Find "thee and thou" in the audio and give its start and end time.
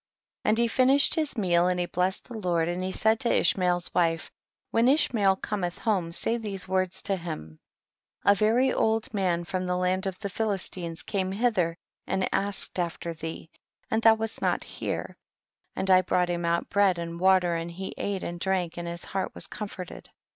13.13-14.15